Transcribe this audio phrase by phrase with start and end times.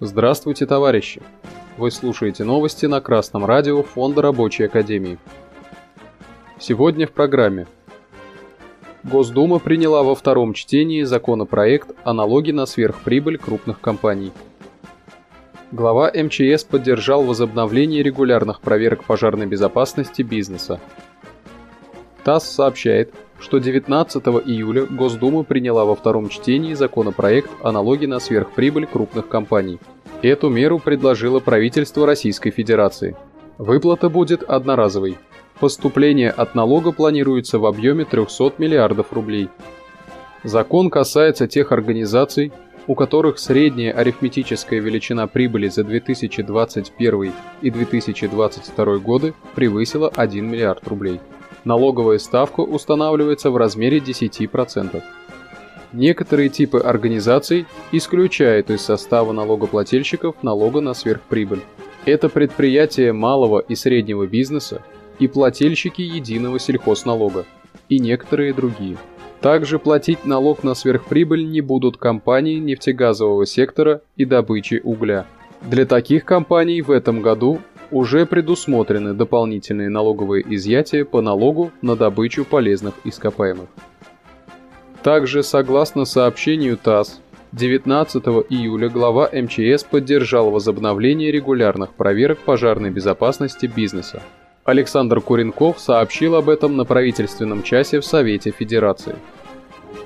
[0.00, 1.22] Здравствуйте, товарищи!
[1.78, 5.16] Вы слушаете новости на Красном радио Фонда Рабочей Академии.
[6.58, 7.66] Сегодня в программе.
[9.04, 14.32] Госдума приняла во втором чтении законопроект о налоге на сверхприбыль крупных компаний.
[15.72, 20.78] Глава МЧС поддержал возобновление регулярных проверок пожарной безопасности бизнеса.
[22.22, 28.86] ТАСС сообщает, что 19 июля Госдума приняла во втором чтении законопроект о налоге на сверхприбыль
[28.86, 29.78] крупных компаний.
[30.22, 33.16] Эту меру предложило правительство Российской Федерации.
[33.58, 35.18] Выплата будет одноразовой.
[35.60, 39.48] Поступление от налога планируется в объеме 300 миллиардов рублей.
[40.42, 42.52] Закон касается тех организаций,
[42.86, 51.20] у которых средняя арифметическая величина прибыли за 2021 и 2022 годы превысила 1 миллиард рублей
[51.66, 55.02] налоговая ставка устанавливается в размере 10%.
[55.92, 61.62] Некоторые типы организаций исключают из состава налогоплательщиков налога на сверхприбыль.
[62.04, 64.82] Это предприятия малого и среднего бизнеса
[65.18, 67.44] и плательщики единого сельхозналога
[67.88, 68.96] и некоторые другие.
[69.40, 75.26] Также платить налог на сверхприбыль не будут компании нефтегазового сектора и добычи угля.
[75.62, 82.44] Для таких компаний в этом году уже предусмотрены дополнительные налоговые изъятия по налогу на добычу
[82.44, 83.68] полезных ископаемых.
[85.02, 87.20] Также, согласно сообщению ТАСС,
[87.52, 94.22] 19 июля глава МЧС поддержал возобновление регулярных проверок пожарной безопасности бизнеса.
[94.64, 99.14] Александр Куренков сообщил об этом на правительственном часе в Совете Федерации.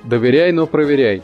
[0.04, 1.22] «Доверяй, но проверяй.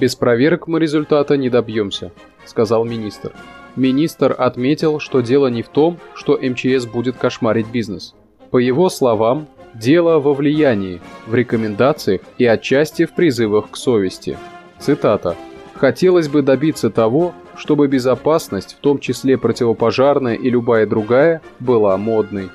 [0.00, 2.10] Без проверок мы результата не добьемся»,—
[2.46, 3.32] сказал министр.
[3.76, 8.14] Министр отметил, что дело не в том, что МЧС будет кошмарить бизнес.
[8.50, 14.36] По его словам, дело во влиянии, в рекомендациях и отчасти в призывах к совести.
[14.78, 15.36] Цитата.
[15.74, 22.50] «Хотелось бы добиться того, чтобы безопасность, в том числе противопожарная и любая другая, была модной».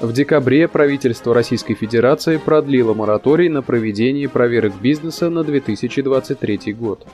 [0.00, 7.06] В декабре правительство Российской Федерации продлило мораторий на проведение проверок бизнеса на 2023 год.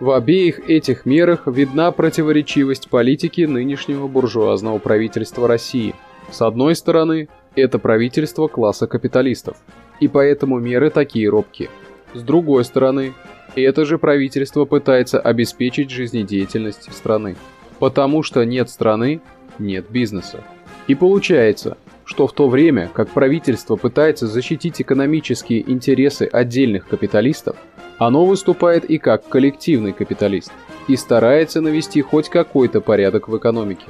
[0.00, 5.94] В обеих этих мерах видна противоречивость политики нынешнего буржуазного правительства России.
[6.30, 9.56] С одной стороны, это правительство класса капиталистов,
[10.00, 11.70] и поэтому меры такие робкие.
[12.12, 13.14] С другой стороны,
[13.54, 17.36] это же правительство пытается обеспечить жизнедеятельность страны.
[17.78, 19.20] Потому что нет страны,
[19.58, 20.42] нет бизнеса.
[20.88, 27.56] И получается, что в то время, как правительство пытается защитить экономические интересы отдельных капиталистов,
[27.98, 30.52] оно выступает и как коллективный капиталист
[30.88, 33.86] и старается навести хоть какой-то порядок в экономике.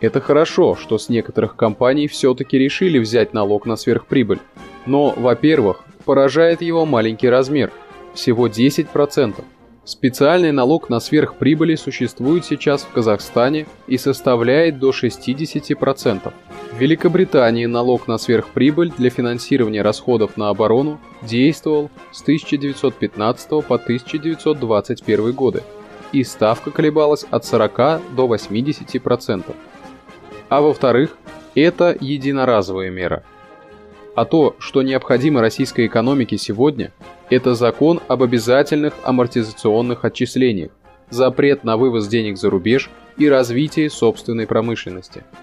[0.00, 4.40] Это хорошо, что с некоторых компаний все-таки решили взять налог на сверхприбыль.
[4.86, 7.72] Но, во-первых, поражает его маленький размер–
[8.14, 9.44] всего 10%.
[9.84, 16.32] Специальный налог на сверхприбыли существует сейчас в Казахстане и составляет до 60%.
[16.72, 25.32] В Великобритании налог на сверхприбыль для финансирования расходов на оборону действовал с 1915 по 1921
[25.32, 25.62] годы,
[26.12, 27.76] и ставка колебалась от 40
[28.16, 29.54] до 80%.
[30.48, 31.18] А во-вторых,
[31.54, 33.22] это единоразовая мера.
[34.14, 36.92] А то, что необходимо российской экономике сегодня,
[37.30, 40.70] это закон об обязательных амортизационных отчислениях,
[41.10, 45.22] запрет на вывоз денег за рубеж и развитие собственной промышленности–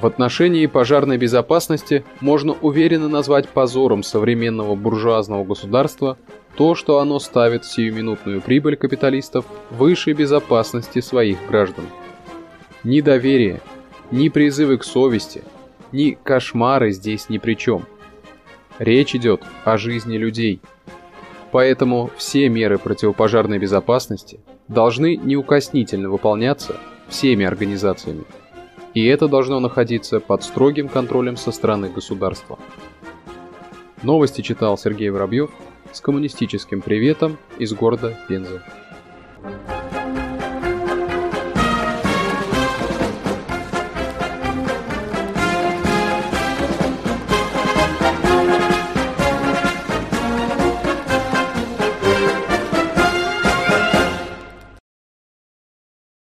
[0.00, 6.16] в отношении пожарной безопасности можно уверенно назвать позором современного буржуазного государства
[6.56, 11.84] то, что оно ставит сиюминутную прибыль капиталистов выше безопасности своих граждан.
[12.82, 13.60] Ни доверие,
[14.10, 15.42] ни призывы к совести,
[15.92, 17.84] ни кошмары здесь ни при чем.
[18.80, 20.60] Речь идет о жизни людей.
[21.52, 26.74] Поэтому все меры противопожарной безопасности должны неукоснительно выполняться
[27.08, 28.24] всеми организациями
[28.94, 32.58] и это должно находиться под строгим контролем со стороны государства.
[34.02, 35.50] Новости читал Сергей Воробьев
[35.92, 38.62] с коммунистическим приветом из города Пенза.
[39.42, 39.79] Thank you